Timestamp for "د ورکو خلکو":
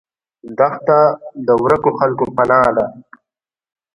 1.47-2.25